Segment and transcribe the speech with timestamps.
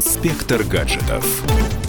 [0.00, 1.22] Инспектор гаджетов.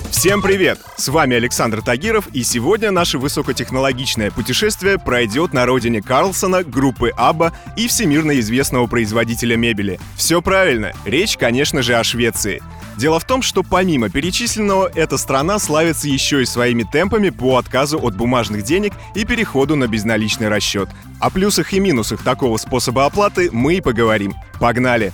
[0.09, 0.81] Всем привет!
[0.97, 7.53] С вами Александр Тагиров, и сегодня наше высокотехнологичное путешествие пройдет на родине Карлсона, группы Абба
[7.77, 9.97] и всемирно известного производителя мебели.
[10.17, 12.61] Все правильно, речь, конечно же, о Швеции.
[12.97, 17.97] Дело в том, что помимо перечисленного, эта страна славится еще и своими темпами по отказу
[17.97, 20.89] от бумажных денег и переходу на безналичный расчет.
[21.21, 24.35] О плюсах и минусах такого способа оплаты мы и поговорим.
[24.59, 25.13] Погнали!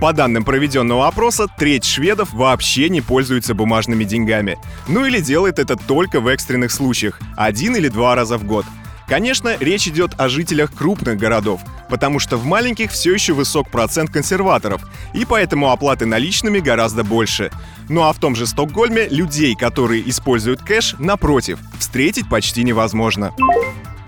[0.00, 4.58] По данным проведенного опроса, треть шведов вообще не пользуются бумажными деньгами.
[4.88, 8.66] Ну или делает это только в экстренных случаях, один или два раза в год.
[9.06, 11.60] Конечно, речь идет о жителях крупных городов,
[11.90, 14.82] потому что в маленьких все еще высок процент консерваторов,
[15.12, 17.50] и поэтому оплаты наличными гораздо больше.
[17.88, 23.32] Ну а в том же Стокгольме людей, которые используют кэш, напротив, встретить почти невозможно.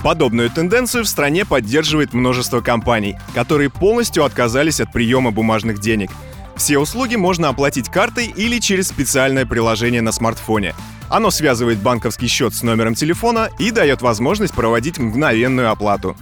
[0.06, 6.12] Подобную тенденцию в стране поддерживает множество компаний, которые полностью отказались от приема бумажных денег.
[6.55, 10.77] Все услуги можно оплатить картой или через специальное приложение на смартфоне.
[11.09, 16.16] Оно связывает банковский счет с номером телефона и дает возможность проводить мгновенную оплату.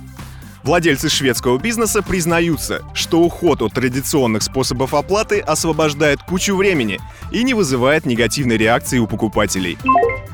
[0.63, 7.53] Владельцы шведского бизнеса признаются, что уход от традиционных способов оплаты освобождает кучу времени и не
[7.53, 9.77] вызывает негативной реакции у покупателей.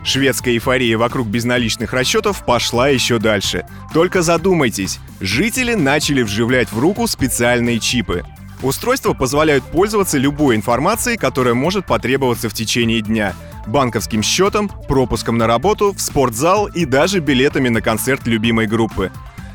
[0.02, 3.66] Шведская эйфория вокруг безналичных расчетов пошла еще дальше.
[3.92, 8.24] Только задумайтесь, жители начали вживлять в руку специальные чипы.
[8.62, 13.34] Устройства позволяют пользоваться любой информацией, которая может потребоваться в течение дня.
[13.66, 19.10] Банковским счетом, пропуском на работу, в спортзал и даже билетами на концерт любимой группы.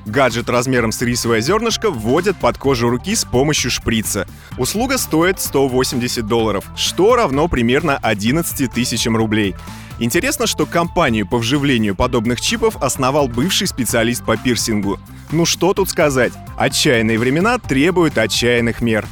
[0.05, 4.27] Гаджет размером с рисовое зернышко вводят под кожу руки с помощью шприца.
[4.57, 9.55] Услуга стоит 180 долларов, что равно примерно 11 тысячам рублей.
[9.97, 14.99] Интересно, что компанию по вживлению подобных чипов основал бывший специалист по пирсингу.
[15.31, 16.33] Ну что тут сказать?
[16.57, 19.05] Отчаянные времена требуют отчаянных мер.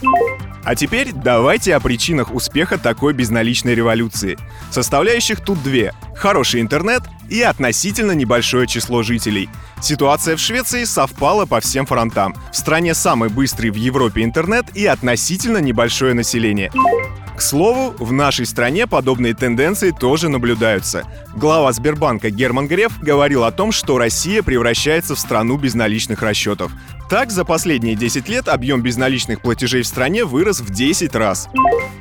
[0.65, 4.37] А теперь давайте о причинах успеха такой безналичной революции.
[4.71, 9.49] Составляющих тут две– хороший интернет и относительно небольшое число жителей.
[9.81, 12.35] Ситуация в Швеции совпала по всем фронтам.
[12.51, 16.71] В стране самый быстрый в Европе интернет и относительно небольшое население.
[17.35, 21.03] К слову, в нашей стране подобные тенденции тоже наблюдаются.
[21.35, 26.71] Глава Сбербанка Герман Греф говорил о том, что Россия превращается в страну безналичных расчетов.
[27.09, 31.49] Так, за последние 10 лет объем безналичных платежей в стране вырос в 10 раз.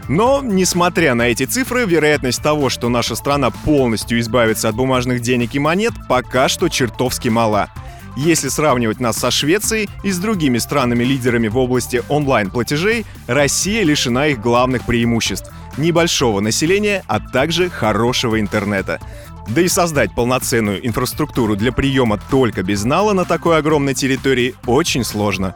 [0.09, 5.54] Но, несмотря на эти цифры, вероятность того, что наша страна полностью избавится от бумажных денег
[5.54, 7.70] и монет, пока что чертовски мала.
[8.17, 14.41] Если сравнивать нас со Швецией и с другими странами-лидерами в области онлайн-платежей, Россия лишена их
[14.41, 19.00] главных преимуществ– небольшого населения, а также хорошего интернета.
[19.49, 25.55] Да и создать полноценную инфраструктуру для приема только безнала на такой огромной территории очень сложно.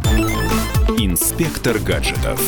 [0.98, 2.40] Инспектор гаджетов.